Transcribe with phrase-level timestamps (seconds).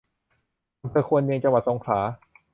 [0.81, 1.99] อำเภอควนเนียง จังหวัดสงขลา